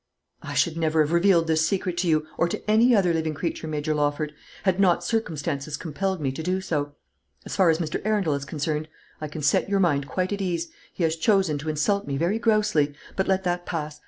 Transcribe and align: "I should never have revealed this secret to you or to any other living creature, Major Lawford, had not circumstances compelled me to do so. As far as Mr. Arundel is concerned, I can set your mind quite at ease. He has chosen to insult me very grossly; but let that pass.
"I 0.41 0.55
should 0.55 0.77
never 0.77 1.01
have 1.01 1.11
revealed 1.11 1.45
this 1.45 1.63
secret 1.63 1.95
to 1.99 2.07
you 2.07 2.25
or 2.35 2.49
to 2.49 2.67
any 2.67 2.95
other 2.95 3.13
living 3.13 3.35
creature, 3.35 3.67
Major 3.67 3.93
Lawford, 3.93 4.33
had 4.63 4.79
not 4.79 5.03
circumstances 5.03 5.77
compelled 5.77 6.19
me 6.19 6.31
to 6.31 6.41
do 6.41 6.59
so. 6.59 6.95
As 7.45 7.55
far 7.55 7.69
as 7.69 7.77
Mr. 7.77 8.01
Arundel 8.03 8.33
is 8.33 8.43
concerned, 8.43 8.87
I 9.21 9.27
can 9.27 9.43
set 9.43 9.69
your 9.69 9.79
mind 9.79 10.07
quite 10.07 10.33
at 10.33 10.41
ease. 10.41 10.69
He 10.91 11.03
has 11.03 11.15
chosen 11.15 11.59
to 11.59 11.69
insult 11.69 12.07
me 12.07 12.17
very 12.17 12.39
grossly; 12.39 12.95
but 13.15 13.27
let 13.27 13.43
that 13.43 13.67
pass. 13.67 13.99